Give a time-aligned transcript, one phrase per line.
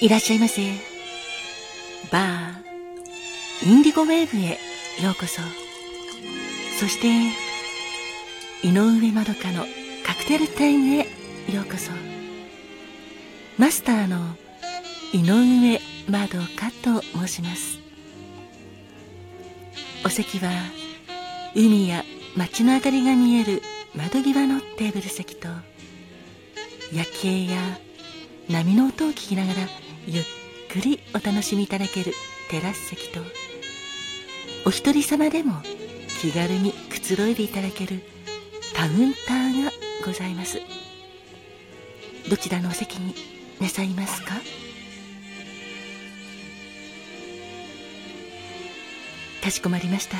[0.00, 0.62] いらっしゃいませ。
[2.10, 4.58] バー、インディゴウェーブへ
[5.04, 5.40] ようこそ。
[6.80, 7.06] そして、
[8.66, 9.64] 井上まどかの
[10.04, 10.98] カクテルタイムへ
[11.54, 11.92] ようこそ。
[13.56, 14.18] マスターの
[15.12, 17.78] 井上まどかと申します。
[20.04, 20.50] お席は、
[21.54, 22.04] 海や
[22.36, 23.62] 街の明かりが見える
[23.94, 25.48] 窓際のテーブル席と、
[26.92, 27.58] 夜景や
[28.48, 29.60] 波の音を聞きながら
[30.06, 30.24] ゆっ
[30.70, 32.12] くりお楽しみいただける
[32.50, 33.20] テラス席と。
[34.64, 35.60] お一人様でも
[36.20, 38.02] 気軽にくつろいでいただける
[38.76, 39.70] カウンターが
[40.04, 40.60] ございます。
[42.28, 43.14] どちらのお席に
[43.60, 44.34] なさいますか？
[49.42, 50.16] かしこまりました。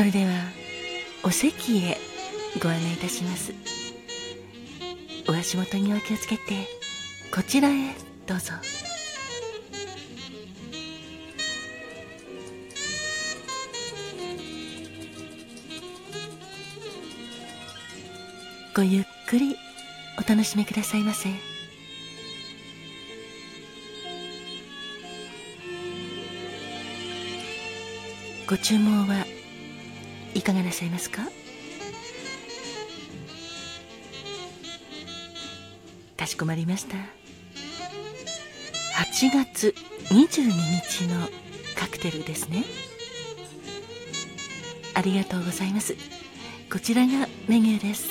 [0.00, 0.32] それでは
[1.24, 1.98] お席へ
[2.62, 3.52] ご案内いたします。
[5.28, 6.54] お足元にお気をつけて
[7.30, 7.94] こちらへ
[8.26, 8.54] どうぞ。
[18.74, 19.54] ごゆっくり
[20.18, 21.28] お楽しみくださいませ。
[28.48, 29.26] ご注文は
[30.34, 31.22] いかがなさいますか？
[36.16, 36.96] かしこまりました。
[36.96, 37.00] 8
[39.34, 39.74] 月
[40.10, 41.28] 22日の
[41.76, 42.64] カクテルですね。
[44.94, 45.96] ありがとうございます。
[46.70, 48.10] こちらがメニューです。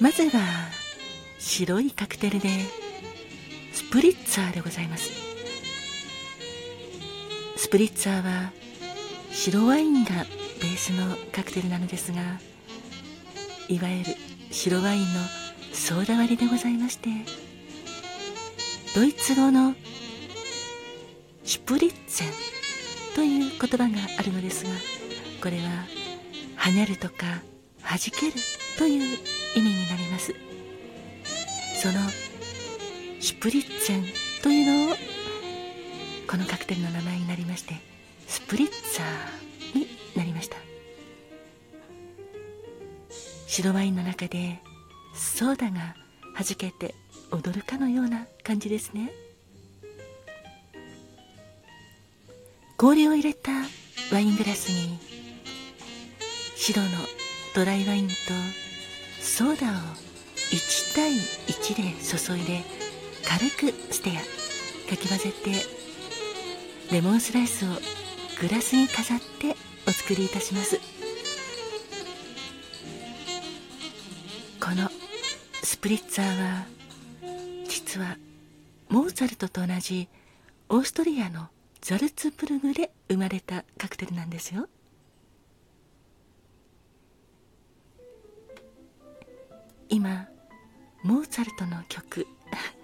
[0.00, 0.40] まずは
[1.38, 2.48] 白いカクテルで
[3.72, 5.10] スプリッツァーでございます。
[7.56, 8.52] スプリッツァーは
[9.38, 10.10] 白ワインが
[10.60, 12.18] ベースのカクテルなのですが
[13.68, 14.16] いわゆる
[14.50, 15.06] 白ワインの
[15.72, 17.10] ソーダ割りでございまして
[18.94, 19.74] ドイツ語の
[21.44, 22.30] シュプリッツェン
[23.14, 24.70] という言葉があるのですが
[25.42, 25.84] これは
[26.56, 27.42] 跳ねるとか
[27.82, 28.32] 弾ける
[28.78, 29.18] という
[29.54, 30.34] 意味になります。
[31.80, 32.00] その
[33.20, 34.04] シュプリッツェン
[34.42, 34.96] というのを
[36.26, 37.95] このカクテルの名前になりまして
[38.26, 40.56] スプリッツァーになりました。
[43.46, 44.60] 白ワインの中で
[45.14, 45.94] ソーダが
[46.34, 46.94] はじけて
[47.30, 49.12] 踊るかのような感じですね。
[52.76, 53.50] 氷を入れた
[54.12, 54.98] ワイングラスに
[56.56, 56.88] 白の
[57.54, 58.14] ドライワインと
[59.20, 59.70] ソーダを
[60.50, 62.62] 1対1で注いで
[63.26, 64.12] 軽くステア
[64.90, 67.68] かき混ぜてレモンスライスを
[68.40, 69.56] グラスに飾って
[69.88, 70.78] お作りいたします。
[74.60, 74.90] この
[75.62, 76.66] スプリッツァーは
[77.66, 78.18] 実は
[78.90, 80.08] モーツァルトと同じ
[80.68, 81.48] オーストリアの
[81.80, 84.68] ザルツブルグで生まれたカクテルなんですよ。
[89.88, 90.28] 今
[91.04, 92.26] モーツァルトの曲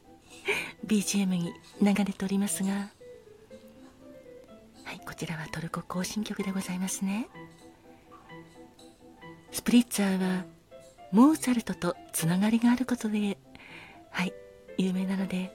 [0.86, 2.93] BGM に流れておりますが
[5.14, 7.28] こちらはトルコ行進曲でございますね。
[9.52, 10.44] スプリッツァーは
[11.12, 13.38] モーツァルトとつながりがあることで
[14.10, 14.32] はい
[14.76, 15.52] 有名なので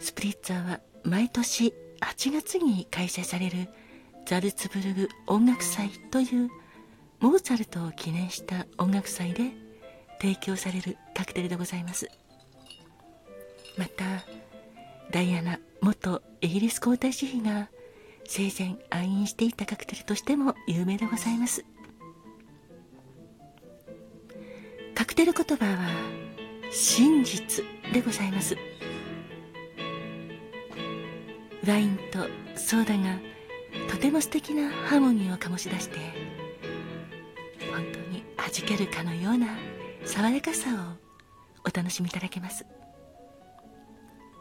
[0.00, 3.70] スプリッツァーは毎年8月に開催される
[4.26, 6.50] ザルツブルグ音楽祭という
[7.20, 9.44] モーツァルトを記念した音楽祭で
[10.20, 12.10] 提供されるカクテルでございます。
[13.78, 14.04] また
[15.10, 17.70] ダイアナ元イギリス皇太子妃が
[18.30, 21.64] 生前愛飲していたカクテルとしても有名でございます。
[24.94, 25.88] カクテル言葉は
[26.70, 28.54] 真実でございます。
[31.66, 32.18] ワインと
[32.54, 33.18] ソーダが
[33.90, 35.96] とても素敵なハーモニーを醸し出して
[37.72, 39.48] 本当に弾けるかのような
[40.04, 40.76] 爽やかさを
[41.64, 42.66] お楽しみいただけます。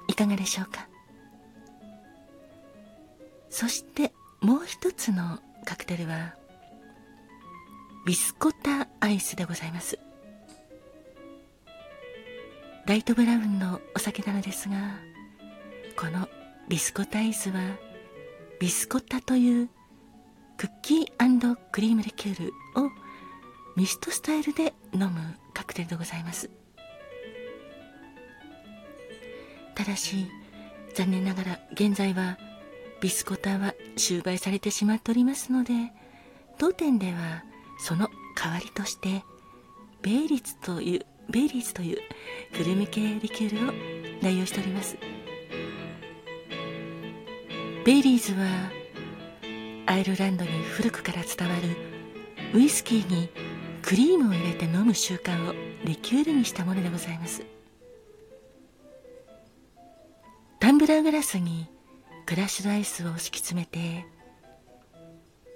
[0.09, 0.89] いかがでしょうか？
[3.49, 6.35] そしてもう一つのカクテルは
[8.05, 9.99] ビスコタアイスでございます。
[12.85, 14.77] ライトブラウンのお酒なのですが
[15.99, 16.29] この
[16.69, 17.59] ビスコタアイスは
[18.61, 19.69] ビスコタという
[20.55, 22.89] クッキークリームリキュールを
[23.75, 26.49] ミストスタイルで飲むカクテルでございます。
[29.75, 30.25] ただし
[30.95, 32.37] 残念ながら現在は
[33.01, 35.73] ビスコタは終売されてしまっておりますので
[36.57, 37.43] 当店では
[37.79, 39.23] その代わりとして
[40.01, 41.97] ベイリッツというベイリーズという
[42.57, 43.73] グルメ系リキュールを
[44.21, 44.97] 代用しております。
[47.85, 48.71] ベイリーズは
[49.85, 51.77] アイルランドに古くから伝わる
[52.53, 53.29] ウイスキーに
[53.81, 55.53] クリームを入れて飲む習慣を
[55.85, 57.43] リキュールにしたものでございます。
[60.59, 61.67] タンブラーガラスに
[62.27, 64.05] クラッシュドアイスを敷き詰めて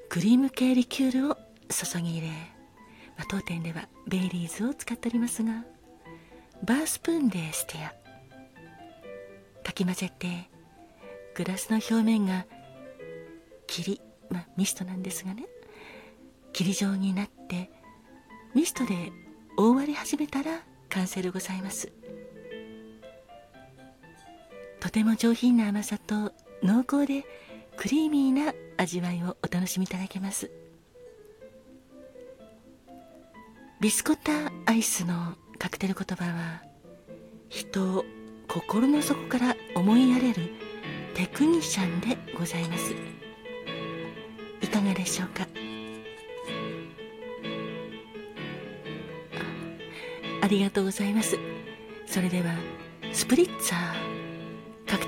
[0.08, 1.38] クリーム系リキュールを
[1.68, 2.28] 注ぎ入れ、
[3.18, 5.66] まあ、当店ではベイリーズを使っておりますが
[6.64, 7.94] バースプーンでステア。
[9.66, 10.50] かき混ぜて
[11.36, 12.46] グラスの表面が
[13.68, 15.48] 霧、まあ、ミストなんですがね
[16.54, 17.70] 霧状になって
[18.56, 19.12] ミストで
[19.58, 21.92] 覆われ始めたら完成でございます。
[24.80, 26.32] とても上品な甘さと
[26.64, 27.24] 濃厚で
[27.76, 30.52] クリーミーな味わいをお楽しみいただけます。
[33.80, 34.32] ビスコッタ
[34.72, 36.62] アイスのカクテル言葉は
[37.50, 38.06] 人を
[38.48, 40.52] 心の底から思いやれる
[41.16, 42.94] テクニシャンでございます。
[44.62, 45.48] いかがでしょうか？
[50.44, 51.38] ありがとうございます。
[52.06, 52.54] それでは
[53.12, 54.11] スプリッツァー。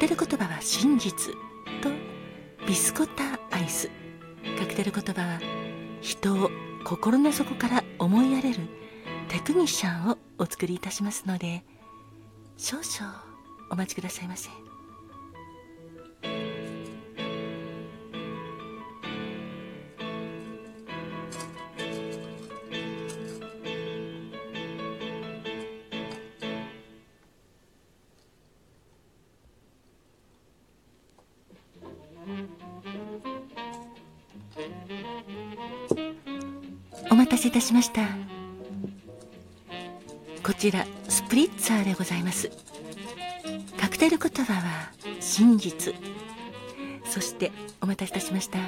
[0.03, 1.33] テル言葉は真実
[1.81, 1.89] と
[2.67, 3.89] ビスコタアイス
[4.59, 5.39] カクテル言葉は
[6.01, 6.51] 人を
[6.83, 8.59] 心の底から思いやれる
[9.29, 11.63] テクニシャンをお作りいたしますので
[12.57, 13.23] 少々
[13.69, 14.49] お待ちくださいませ。
[37.33, 38.03] たせいたしました。
[40.43, 42.51] こちらスプリッツァーでございます。
[43.79, 45.95] カクテル言葉は真実。
[47.05, 47.51] そして
[47.81, 48.59] お待たせいたしました。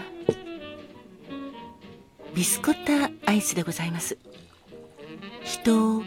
[2.34, 4.18] ビスコッタアイスでございます。
[5.44, 6.04] 人を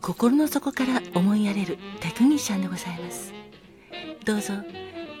[0.00, 3.32] 心の底から思いやれるテクニシャンでございます。
[4.24, 4.54] どうぞ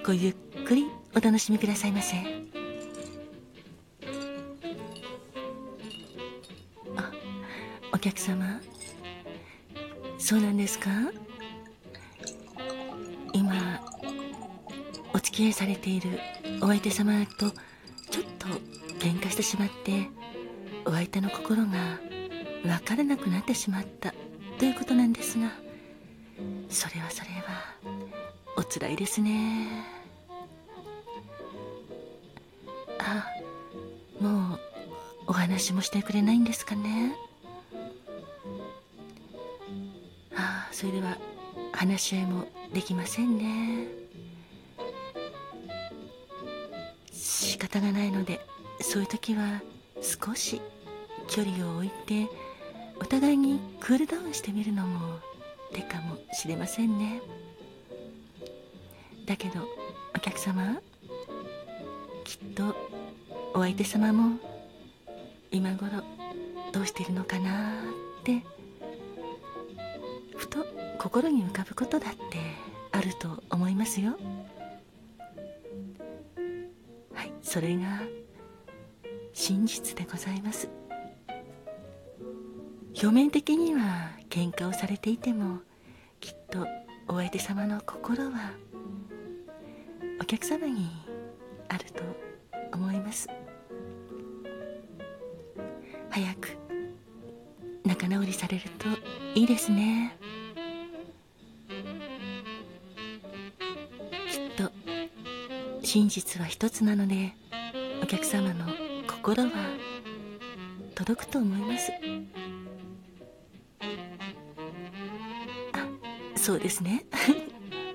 [0.04, 0.34] ごゆっ
[0.64, 0.86] くり
[1.16, 2.35] お楽しみくださいませ。
[7.96, 8.60] お客様。
[10.18, 10.90] そうなんですか？
[13.32, 13.80] 今
[15.14, 16.20] お付き合いされている
[16.60, 17.50] お相手様と
[18.10, 18.48] ちょっと
[18.98, 20.08] 喧嘩してしまって
[20.84, 21.98] お相手の心が
[22.62, 24.12] 分からなくなってしまった
[24.58, 25.50] ということなんですが
[26.68, 27.64] それはそれは
[28.58, 29.68] おつらいですね。
[32.98, 33.26] あ
[34.20, 34.60] もう
[35.28, 37.16] お話もしてくれないんですかね？
[40.76, 41.16] それでは
[41.72, 42.44] 話し合いも
[42.74, 43.86] できませんね。
[47.10, 48.44] 仕方がないので
[48.82, 49.62] そういう時は
[50.02, 50.60] 少し
[51.28, 52.28] 距離を置いて
[53.00, 55.18] お互いにクールダウンしてみるのも
[55.72, 57.22] 手かもしれませんね。
[59.24, 59.60] だけど
[60.14, 60.78] お客様
[62.22, 62.76] きっと
[63.54, 64.38] お相手様も
[65.50, 66.02] 今頃
[66.74, 67.70] どうしているのかな
[68.20, 68.44] って
[71.06, 72.18] 心に浮かぶことだって
[72.90, 74.18] あると思いますよ。
[77.14, 78.00] はいそれが
[79.32, 80.68] 真実でございます。
[83.00, 85.60] 表面的には喧嘩をされていても
[86.18, 86.66] きっと
[87.06, 88.50] お相手様の心は
[90.20, 90.88] お客様に
[91.68, 92.02] あると
[92.72, 93.28] 思います。
[96.10, 96.48] 早く
[97.84, 98.88] 仲直りされると
[99.38, 100.18] いいですね。
[105.96, 107.32] 真実は一つなので
[108.02, 108.66] お客様の
[109.08, 109.48] 心は
[110.94, 111.90] 届くと思います。
[115.72, 117.06] あそうですね。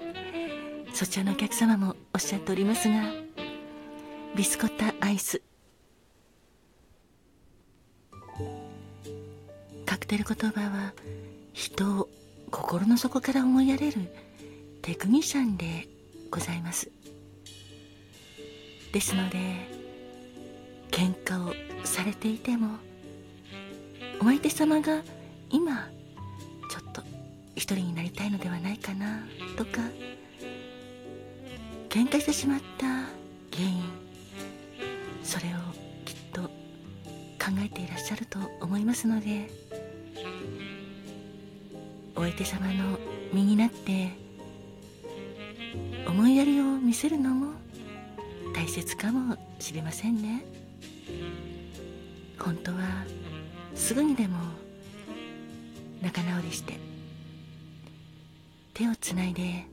[0.96, 3.14] そちらのお客様もおっしゃっておりますが
[4.36, 5.40] ビスコッタアイス。
[9.86, 10.94] カクテル言葉は
[11.54, 12.10] 人を
[12.50, 14.12] 心の底から思いやれる
[14.82, 15.88] テクニシャンで
[16.32, 16.90] ございます。
[18.92, 19.38] ですので
[20.92, 21.54] 喧嘩を
[21.86, 22.78] されていても
[24.22, 25.02] お相手様が
[25.50, 25.88] 今
[26.70, 27.02] ちょっと
[27.56, 29.24] 一人になりたいのではないかな
[29.58, 29.82] とか
[31.90, 33.84] 喧嘩してしまった原因
[35.24, 35.52] それを
[36.06, 36.50] きっと考
[37.60, 39.50] えていらっしゃると思いますので
[42.16, 43.00] お相手様の
[43.34, 44.10] 身になって
[46.08, 47.61] 思いやりを見せるのも
[48.62, 50.46] 大切かもしれませんね。
[52.38, 53.04] 本当は
[53.74, 54.38] すぐにでも
[56.00, 56.76] 仲直りして
[58.76, 59.66] 手をつないで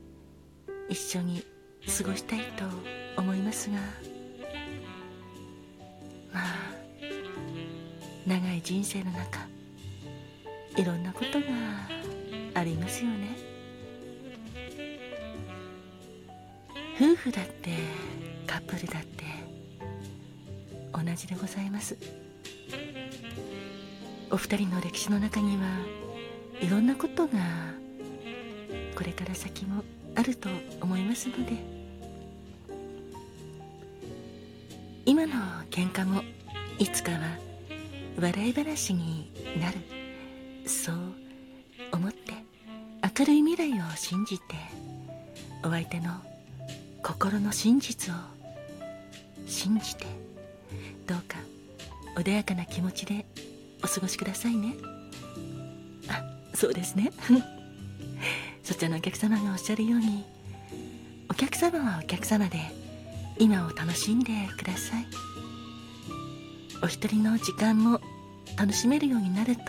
[0.89, 1.43] 一緒に
[1.99, 2.63] 過ごしたいと
[3.15, 3.77] 思いますが
[6.33, 6.45] まあ
[8.25, 9.41] 長い人生の中
[10.77, 11.45] いろんなことが
[12.55, 13.37] ありますよね。
[16.99, 17.69] 夫婦だって
[18.49, 19.25] カップルだって
[20.91, 21.95] 同じでございます。
[24.31, 25.63] お二人の歴史の中には
[26.59, 27.33] いろんなことが
[28.95, 29.83] これから先も
[30.15, 30.49] あると
[30.81, 31.51] 思いますので。
[35.05, 35.33] 今の
[35.69, 36.23] 喧嘩も
[36.79, 37.19] いつかは
[38.19, 39.77] 笑い話になる。
[40.65, 40.95] そう
[41.91, 42.33] 思って
[43.19, 44.55] 明るい未来を信じて
[45.63, 46.13] お相手の
[47.03, 48.38] 心の真実を
[49.49, 50.05] 信じて
[51.07, 51.37] どうか
[52.15, 53.25] 穏やかな気持ちで
[53.83, 54.75] お過ごしくださいね。
[56.07, 57.11] あそうですね。
[58.63, 60.23] そちらのお客様がおっしゃるように
[61.29, 62.59] お客様はお客様で
[63.39, 65.07] 今を楽しんでください。
[66.83, 67.99] お一人の時間も
[68.57, 69.61] 楽しめるようになると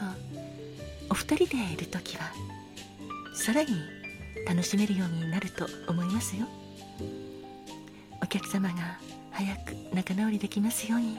[1.08, 2.32] お二人でいる時は
[3.34, 3.70] さらに
[4.46, 6.46] 楽しめるようになると思いますよ。
[8.22, 8.99] お客様が
[9.40, 11.16] 早く仲直りできますように。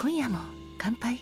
[0.00, 0.38] 今夜も
[0.78, 1.18] 乾杯。